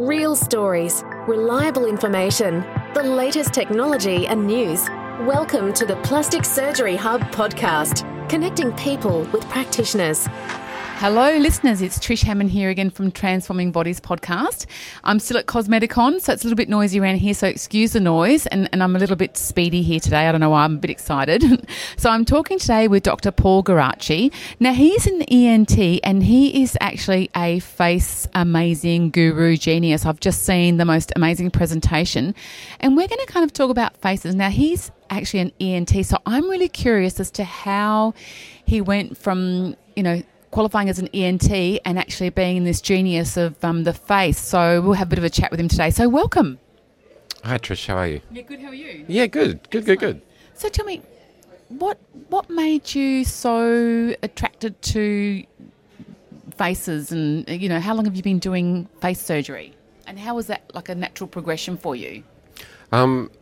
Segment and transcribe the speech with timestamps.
[0.00, 2.64] Real stories, reliable information,
[2.94, 4.88] the latest technology and news.
[5.28, 8.00] Welcome to the Plastic Surgery Hub podcast,
[8.30, 10.26] connecting people with practitioners.
[11.00, 11.80] Hello, listeners.
[11.80, 14.66] It's Trish Hammond here again from Transforming Bodies podcast.
[15.02, 18.00] I'm still at Cosmeticon, so it's a little bit noisy around here, so excuse the
[18.00, 18.46] noise.
[18.48, 20.28] And, and I'm a little bit speedy here today.
[20.28, 21.42] I don't know why I'm a bit excited.
[21.96, 23.30] so I'm talking today with Dr.
[23.30, 24.30] Paul Garacci.
[24.60, 30.04] Now, he's an ENT and he is actually a face amazing guru genius.
[30.04, 32.34] I've just seen the most amazing presentation,
[32.78, 34.34] and we're going to kind of talk about faces.
[34.34, 38.12] Now, he's actually an ENT, so I'm really curious as to how
[38.66, 41.50] he went from, you know, qualifying as an ENT
[41.84, 44.38] and actually being this genius of um, the face.
[44.38, 45.90] So we'll have a bit of a chat with him today.
[45.90, 46.58] So welcome.
[47.44, 48.20] Hi Trish, how are you?
[48.30, 48.60] Yeah, good.
[48.60, 49.04] How are you?
[49.08, 50.22] Yeah, good, good, good, good.
[50.54, 51.00] So tell me,
[51.68, 55.44] what what made you so attracted to
[56.58, 59.72] faces, and you know, how long have you been doing face surgery,
[60.06, 62.22] and how was that like a natural progression for you?
[62.92, 63.39] Um, I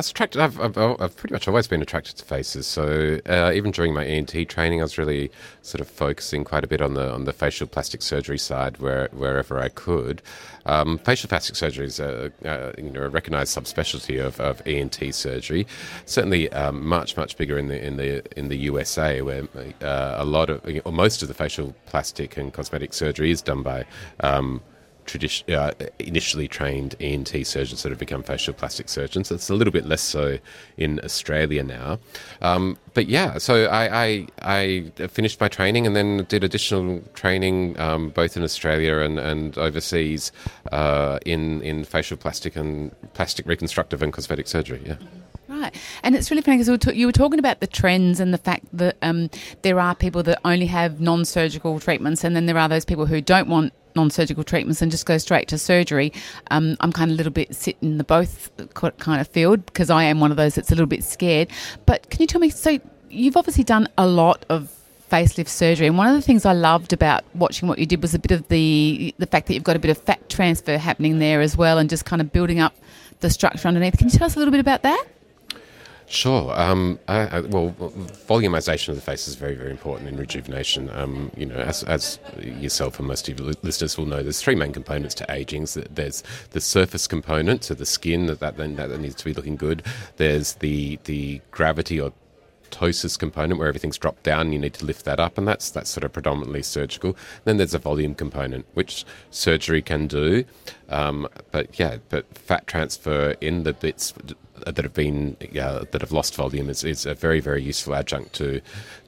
[0.00, 0.40] was attracted.
[0.40, 2.66] I've, I've, I've, pretty much always been attracted to faces.
[2.66, 5.30] So uh, even during my ENT training, I was really
[5.62, 9.08] sort of focusing quite a bit on the on the facial plastic surgery side, where
[9.12, 10.22] wherever I could.
[10.66, 15.14] Um, facial plastic surgery is a, a, you know a recognised subspecialty of, of ENT
[15.14, 15.66] surgery.
[16.06, 19.44] Certainly um, much much bigger in the in the in the USA, where
[19.82, 23.62] uh, a lot of or most of the facial plastic and cosmetic surgery is done
[23.62, 23.84] by
[24.20, 24.62] um,
[25.06, 29.30] tradition, uh, initially trained ENT surgeons that have become facial plastic surgeons.
[29.30, 30.38] It's a little bit less so
[30.76, 31.98] in Australia now.
[32.42, 37.78] Um, but yeah, so I, I, I, finished my training and then did additional training
[37.78, 40.32] um, both in Australia and, and overseas
[40.72, 44.82] uh, in, in facial plastic and plastic reconstructive and cosmetic surgery.
[44.84, 44.96] Yeah.
[45.50, 45.74] Right.
[46.04, 48.96] And it's really funny because you were talking about the trends and the fact that
[49.02, 49.30] um,
[49.62, 53.06] there are people that only have non surgical treatments, and then there are those people
[53.06, 56.12] who don't want non-surgical treatments and just go straight to surgery.
[56.50, 59.90] Um, I'm kind of a little bit sitting in the both kind of field because
[59.90, 61.48] I am one of those that's a little bit scared.
[61.86, 62.50] But can you tell me?
[62.50, 64.74] So you've obviously done a lot of
[65.10, 68.14] facelift surgery, and one of the things I loved about watching what you did was
[68.14, 71.18] a bit of the the fact that you've got a bit of fat transfer happening
[71.18, 72.74] there as well, and just kind of building up
[73.20, 73.98] the structure underneath.
[73.98, 75.04] Can you tell us a little bit about that?
[76.10, 76.52] Sure.
[76.58, 77.70] Um, I, I, well,
[78.26, 80.90] volumization of the face is very, very important in rejuvenation.
[80.90, 84.56] Um, you know, as, as, yourself and most of your listeners will know, there's three
[84.56, 85.68] main components to aging.
[85.88, 89.84] There's the surface component, so the skin that that, that needs to be looking good.
[90.16, 92.12] There's the the gravity or
[92.72, 95.90] ptosis component where everything's dropped down you need to lift that up and that's that's
[95.90, 100.44] sort of predominantly surgical then there's a volume component which surgery can do
[100.88, 104.14] um, but yeah but fat transfer in the bits
[104.66, 108.32] that have been uh, that have lost volume is, is a very very useful adjunct
[108.34, 108.60] to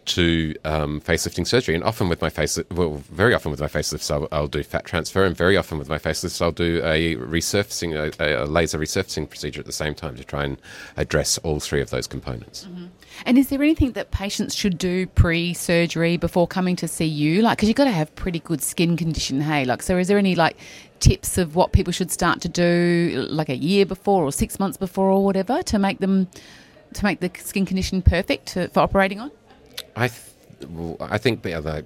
[0.05, 1.75] to um, facelifting surgery.
[1.75, 4.85] And often with my face, well, very often with my facelifts, I'll, I'll, do fat
[4.85, 9.29] transfer, and very often with my facelifts, I'll do a resurfacing, a, a, laser resurfacing
[9.29, 10.57] procedure at the same time to try and
[10.97, 12.67] address all three of those components.
[12.69, 12.87] Mm-hmm.
[13.27, 17.43] And is there anything that patients should do pre-surgery before coming to see you?
[17.43, 19.65] Like, because you've got to have pretty good skin condition, hey.
[19.65, 20.57] Like, so is there any like
[21.03, 24.77] tips of what people should start to do, like a year before or six months
[24.79, 26.29] before or whatever, to make them
[26.95, 29.31] to make the skin condition perfect to, for operating on?
[29.97, 30.09] I.
[30.09, 30.29] Th-
[31.01, 31.43] I think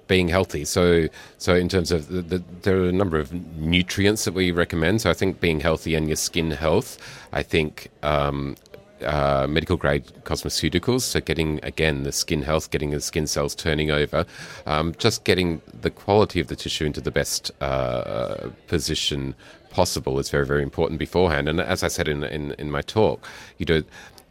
[0.07, 0.67] being healthy.
[0.67, 4.51] So, so in terms of the, the, there are a number of nutrients that we
[4.51, 5.01] recommend.
[5.01, 6.99] So, I think being healthy and your skin health.
[7.33, 8.55] I think um,
[9.03, 11.03] uh, medical grade cosmeceuticals.
[11.03, 14.27] So, getting again the skin health, getting the skin cells turning over,
[14.67, 19.35] um, just getting the quality of the tissue into the best uh, position
[19.71, 21.49] possible is very, very important beforehand.
[21.49, 23.83] And as I said in, in, in my talk, you know,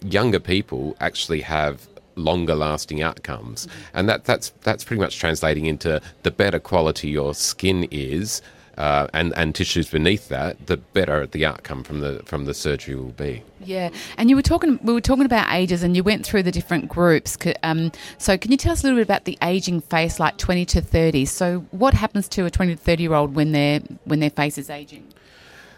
[0.03, 6.02] younger people actually have longer lasting outcomes and that that's that's pretty much translating into
[6.24, 8.42] the better quality your skin is
[8.78, 12.96] uh, and and tissues beneath that, the better the outcome from the from the surgery
[12.96, 13.44] will be.
[13.59, 16.52] Yeah, and you were talking we were talking about ages, and you went through the
[16.52, 17.38] different groups.
[17.64, 20.66] Um, so can you tell us a little bit about the aging face, like twenty
[20.66, 21.25] to thirty?
[21.25, 24.58] So what happens to a twenty to thirty year old when their when their face
[24.58, 25.08] is aging?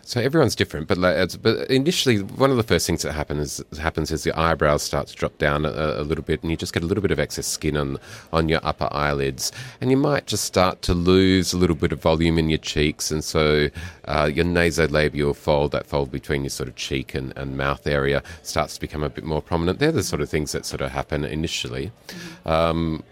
[0.07, 1.01] So everyone's different, but
[1.42, 5.07] but initially, one of the first things that happens is, happens is your eyebrows start
[5.07, 7.19] to drop down a, a, little bit, and you just get a little bit of
[7.19, 7.98] excess skin on
[8.31, 9.51] on your upper eyelids,
[9.81, 13.12] and you might just start to lose a little bit of volume in your cheeks,
[13.12, 13.68] and so
[14.06, 18.24] uh, your nasolabial fold, that fold between your sort of cheek and, and mouth area,
[18.44, 19.80] starts to become a bit more prominent.
[19.80, 21.92] They're the sort of things that sort of happen initially.
[22.45, 23.04] Um,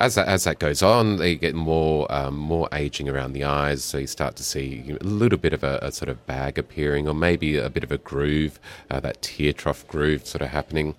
[0.00, 3.84] as that, as that goes on, they get more um, more aging around the eyes,
[3.84, 7.06] so you start to see a little bit of a, a sort of bag appearing,
[7.06, 8.58] or maybe a bit of a groove,
[8.90, 10.94] uh, that tear trough groove sort of happening.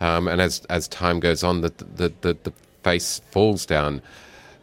[0.00, 2.52] Um, and as as time goes on, the the, the, the
[2.82, 4.00] face falls down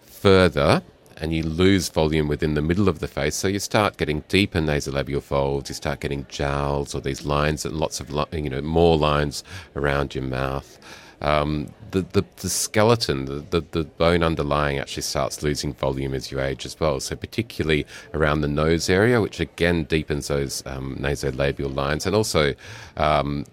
[0.05, 0.81] further
[1.17, 3.35] and you lose volume within the middle of the face.
[3.35, 5.69] So you start getting deeper nasolabial folds.
[5.69, 9.43] You start getting jowls or these lines and lots of you know more lines
[9.75, 10.79] around your mouth.
[11.23, 16.31] Um, the, the, the skeleton, the, the, the bone underlying actually starts losing volume as
[16.31, 16.99] you age as well.
[16.99, 22.55] So, particularly around the nose area, which again deepens those um, nasolabial lines, and also
[22.97, 23.45] um,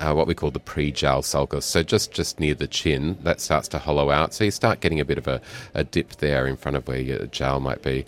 [0.00, 1.64] uh, what we call the pre-jowl sulcus.
[1.64, 4.32] So just just near the chin, that starts to hollow out.
[4.32, 5.40] So you start getting a bit of a,
[5.74, 8.06] a dip there in front of where your jowl might be.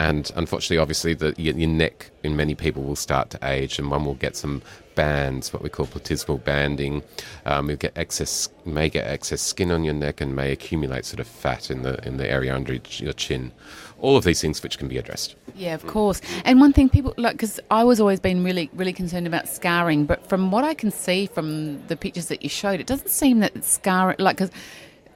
[0.00, 3.90] And unfortunately, obviously, the, your, your neck in many people will start to age, and
[3.90, 4.62] one will get some
[4.98, 7.04] bands, what we call platysmal banding.
[7.46, 11.20] Um, you get excess, may get excess skin on your neck, and may accumulate sort
[11.20, 13.52] of fat in the in the area under your chin.
[14.00, 15.36] All of these things which can be addressed.
[15.54, 16.20] Yeah, of course.
[16.44, 20.04] And one thing people like because I was always been really really concerned about scarring,
[20.04, 23.38] but from what I can see from the pictures that you showed, it doesn't seem
[23.38, 24.50] that scarring like because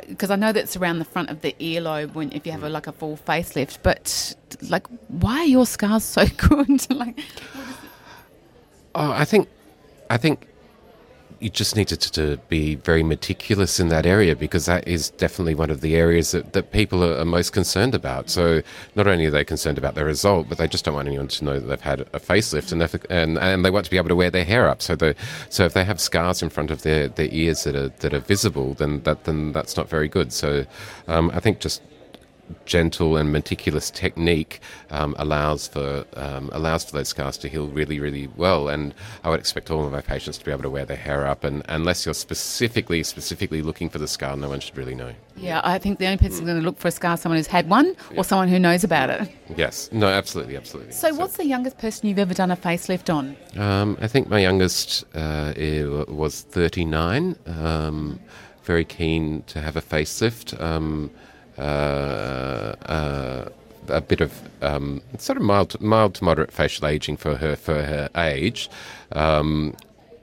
[0.08, 2.69] because I know that's around the front of the earlobe when if you have a,
[2.69, 3.79] like a full facelift.
[3.82, 4.37] But
[4.69, 6.88] like, why are your scars so good?
[6.90, 7.19] like,
[8.94, 9.49] oh, I think,
[10.12, 10.46] I think
[11.40, 15.54] you just needed to, to, be very meticulous in that area because that is definitely
[15.54, 18.28] one of the areas that, that people are, are, most concerned about.
[18.28, 18.60] So
[18.94, 21.44] not only are they concerned about the result, but they just don't want anyone to
[21.46, 24.14] know that they've had a facelift and and, and they want to be able to
[24.14, 24.82] wear their hair up.
[24.82, 25.16] So the
[25.48, 28.20] so if they have scars in front of their, their ears that are that are
[28.20, 30.30] visible, then that then that's not very good.
[30.32, 30.66] So
[31.08, 31.80] um, I think just
[32.64, 34.60] gentle and meticulous technique
[34.90, 38.69] um, allows for um, allows for those scars to heal really, really well.
[38.69, 38.94] And
[39.25, 41.44] I would expect all of my patients to be able to wear their hair up.
[41.44, 45.12] And unless you're specifically specifically looking for the scar, no one should really know.
[45.37, 47.46] Yeah, I think the only person going to look for a scar is someone who's
[47.46, 48.22] had one or yeah.
[48.22, 49.28] someone who knows about it.
[49.56, 50.93] Yes, no, absolutely, absolutely.
[50.93, 53.37] So, so what's the youngest person you've ever done a facelift on?
[53.56, 55.52] Um, I think my youngest uh,
[56.08, 57.37] was 39.
[57.46, 58.20] Um,
[58.62, 60.60] very keen to have a facelift.
[61.58, 63.49] Uh, uh,
[63.88, 64.32] a bit of
[64.62, 68.70] um, sort of mild, mild to moderate facial aging for her for her age.
[69.12, 69.75] Um,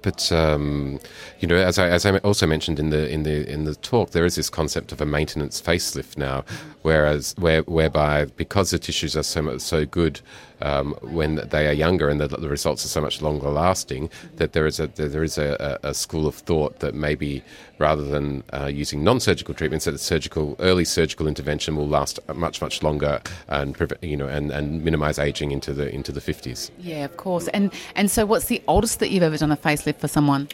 [0.02, 1.00] but um,
[1.40, 4.12] you know, as I, as I also mentioned in the in the in the talk,
[4.12, 6.46] there is this concept of a maintenance facelift now,
[6.84, 10.22] whereas where, whereby because the tissues are so so good
[10.62, 14.54] um, when they are younger and the, the, results are so much longer lasting, that
[14.54, 17.44] there is a there is a, a school of thought that maybe
[17.78, 22.84] rather than uh, using non-surgical treatments, that surgical early surgical intervention will last much much
[22.84, 26.72] longer and you know and, and minimize aging into the into the fifties.
[26.80, 27.48] Yeah, of course.
[27.50, 30.50] And and so, what's the oldest that you've ever done a facelift for someone?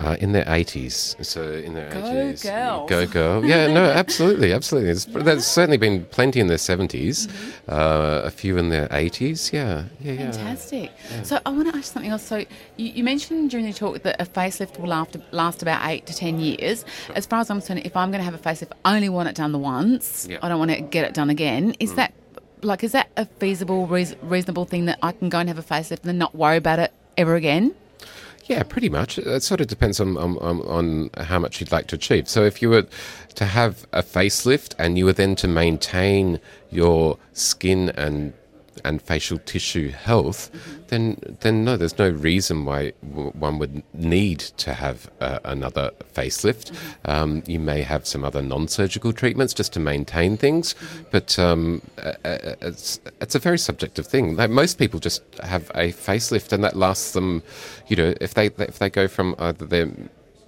[0.00, 1.24] Uh, in their 80s.
[1.24, 2.42] So in their go 80s.
[2.42, 2.90] Girls.
[2.90, 3.44] Go girl.
[3.44, 4.86] Yeah, no, absolutely, absolutely.
[4.86, 5.22] There's, yeah.
[5.22, 7.70] there's certainly been plenty in their 70s, mm-hmm.
[7.70, 9.52] uh, a few in their 80s.
[9.52, 10.32] Yeah, yeah, yeah.
[10.32, 10.90] Fantastic.
[11.10, 11.22] Yeah.
[11.22, 12.24] So I want to ask something else.
[12.24, 12.46] So you,
[12.76, 16.40] you, mentioned during the talk that a facelift will last, last about eight to 10
[16.40, 16.84] years.
[17.06, 17.16] Sure.
[17.16, 19.28] As far as I'm concerned, if I'm going to have a facelift, I only want
[19.28, 20.26] it done the once.
[20.28, 20.38] Yeah.
[20.42, 21.76] I don't want to get it done again.
[21.78, 21.96] Is mm.
[21.96, 22.14] that
[22.64, 26.00] like is that a feasible, reasonable thing that I can go and have a facelift
[26.00, 27.74] and then not worry about it ever again?
[28.46, 29.18] Yeah, pretty much.
[29.18, 32.28] It sort of depends on, on, on how much you'd like to achieve.
[32.28, 32.86] So if you were
[33.36, 38.34] to have a facelift and you were then to maintain your skin and
[38.84, 40.50] and facial tissue health,
[40.88, 46.72] then then no, there's no reason why one would need to have uh, another facelift.
[47.04, 50.74] Um, you may have some other non-surgical treatments just to maintain things,
[51.10, 54.36] but um, it's it's a very subjective thing.
[54.36, 57.42] Like most people just have a facelift, and that lasts them.
[57.88, 59.90] You know, if they if they go from either their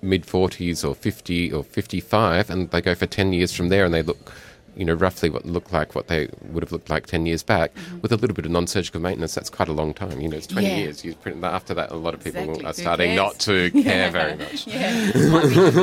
[0.02, 3.92] mid 40s or 50 or 55 and they go for 10 years from there and
[3.92, 4.32] they look
[4.76, 7.74] you know, roughly what looked like what they would have looked like 10 years back
[7.74, 8.00] mm-hmm.
[8.00, 9.34] with a little bit of non-surgical maintenance.
[9.34, 10.20] That's quite a long time.
[10.20, 10.76] You know, it's 20 yeah.
[10.76, 11.04] years.
[11.04, 12.64] You, after that, a lot of people exactly.
[12.64, 13.16] are Who starting cares?
[13.16, 14.10] not to care yeah.
[14.10, 14.66] very much.
[14.66, 15.10] Yeah,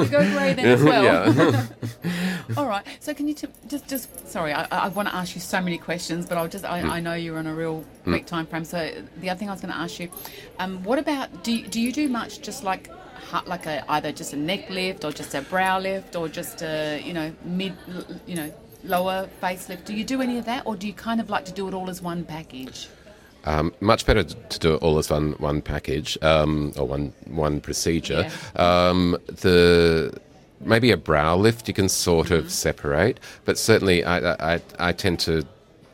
[0.06, 1.68] go grey then as well.
[2.58, 2.86] All right.
[3.00, 5.78] So can you t- just, just sorry, I, I want to ask you so many
[5.78, 6.90] questions, but I'll just, I, mm.
[6.90, 8.04] I know you're on a real mm.
[8.04, 8.28] quick mm.
[8.28, 8.66] time frame.
[8.66, 10.10] So the other thing I was going to ask you,
[10.60, 12.90] um, what about, do you, do you do much just like
[13.48, 17.02] like a either just a neck lift or just a brow lift or just a
[17.04, 17.74] you know mid
[18.28, 19.86] you know lower facelift.
[19.86, 21.74] Do you do any of that, or do you kind of like to do it
[21.74, 22.88] all as one package?
[23.46, 27.60] Um, much better to do it all as one one package um, or one one
[27.62, 28.30] procedure.
[28.56, 28.90] Yeah.
[28.90, 30.18] Um, the
[30.62, 32.46] maybe a brow lift you can sort mm-hmm.
[32.46, 35.46] of separate, but certainly I, I, I tend to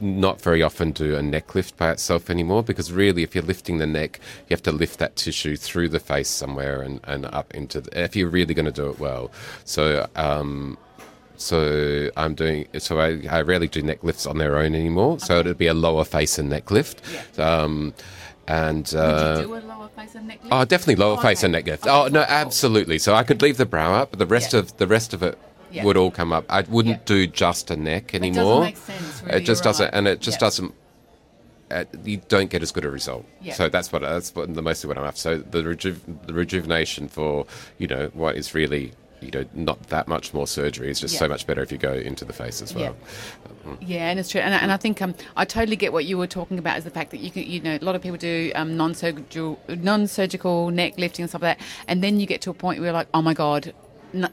[0.02, 3.80] not very often do a neck lift by itself anymore because really if you're lifting
[3.80, 7.54] the neck you have to lift that tissue through the face somewhere and, and up
[7.54, 9.30] into the, if you're really going to do it well
[9.66, 10.78] so um,
[11.40, 12.68] so I'm doing.
[12.80, 15.14] So I, I rarely do neck lifts on their own anymore.
[15.14, 15.26] Okay.
[15.26, 17.02] So it'd be a lower face and neck lift.
[17.38, 17.62] Yeah.
[17.62, 17.94] Um,
[18.46, 20.54] and uh, Would you do a lower face and neck lift?
[20.54, 21.46] Oh, definitely lower oh, face okay.
[21.46, 21.88] and neck lift.
[21.88, 23.00] Oh, oh no, absolutely.
[23.00, 24.60] So I could leave the brow up, but the rest yeah.
[24.60, 25.38] of the rest of it
[25.72, 25.86] Yeah.
[25.86, 26.46] would all come up.
[26.50, 28.62] I wouldn't do just a neck anymore.
[28.62, 29.94] make sense, really, it just doesn't, right.
[29.94, 30.74] and it just doesn't.
[31.72, 33.26] Uh, you don't get as good a result.
[33.42, 33.54] Yeah.
[33.54, 35.22] So that's what that's what the mostly what I'm after.
[35.22, 37.46] So the reju- the rejuvenation for
[37.78, 38.92] you know what is really
[39.22, 41.20] you know not that much more surgery is just Yeah.
[41.20, 42.96] so much better if you go into the face as well.
[43.82, 46.18] Yeah, and it's true, and, I- and I think um, I totally get what you
[46.18, 48.18] were talking about is the fact that you can, you know, a lot of people
[48.18, 52.50] do um, non-surgical, non-surgical neck lifting and stuff like that, and then you get to
[52.50, 53.74] a point where you're like, oh my god,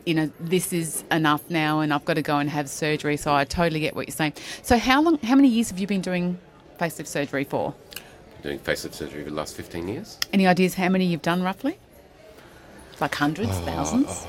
[0.07, 3.17] you know, this is enough now, and I've got to go and have surgery.
[3.19, 4.35] So I totally get what you're saying.
[4.63, 6.39] So how long, how many years have you been doing
[6.81, 7.75] facelift surgery for?
[8.43, 10.19] Doing facelift surgery for the last 15 years.
[10.33, 11.79] Any ideas how many you've done roughly?
[13.01, 14.27] Like hundreds, thousands?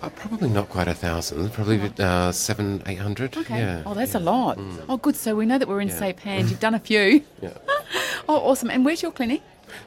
[0.00, 1.50] Uh, probably not quite a thousand.
[1.52, 3.36] Probably uh, seven, eight hundred.
[3.36, 3.58] Okay.
[3.58, 3.82] Yeah.
[3.86, 4.20] oh, that's yeah.
[4.20, 4.58] a lot.
[4.88, 5.16] Oh, good.
[5.16, 5.98] So we know that we're in Yeah.
[5.98, 6.50] safe hands.
[6.50, 7.22] You've done a few.
[7.40, 7.50] Yeah.
[8.28, 8.70] Oh, awesome.
[8.70, 9.40] And where's your clinic?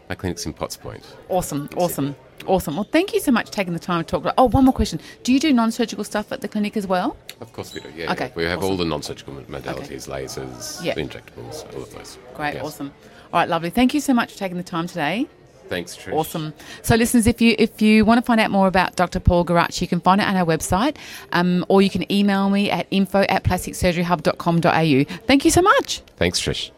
[0.08, 1.04] My clinic's in Potts Point.
[1.28, 2.76] Awesome, awesome, awesome.
[2.76, 4.34] Well, thank you so much for taking the time to talk.
[4.38, 5.02] Oh, one more question.
[5.24, 7.18] Do you do non-surgical stuff at the clinic as well?
[7.42, 7.90] Of course we do.
[7.94, 8.12] Yeah.
[8.14, 8.32] Okay, yeah.
[8.36, 10.96] We have all the non-surgical modalities, lasers, Yeah.
[10.96, 12.18] injectables, all of those.
[12.34, 12.64] Great, Yes.
[12.64, 12.94] awesome.
[13.34, 13.70] All right, lovely.
[13.72, 15.28] Thank you so much for taking the time today.
[15.70, 16.14] Thanks, Trish.
[16.14, 16.54] Awesome.
[16.82, 19.20] So, listeners, if you if you want to find out more about Dr.
[19.20, 20.98] Paul Garachi, you can find it on our website,
[21.32, 25.18] um, or you can email me at info at plasticsurgeryhub.com.au.
[25.28, 26.02] Thank you so much.
[26.18, 26.72] Thanks, Trish.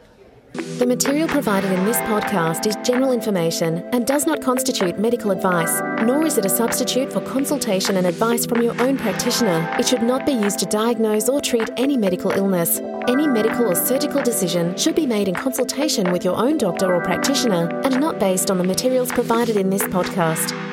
[0.53, 5.79] The material provided in this podcast is general information and does not constitute medical advice,
[6.03, 9.65] nor is it a substitute for consultation and advice from your own practitioner.
[9.79, 12.81] It should not be used to diagnose or treat any medical illness.
[13.07, 17.01] Any medical or surgical decision should be made in consultation with your own doctor or
[17.01, 20.70] practitioner and not based on the materials provided in this podcast.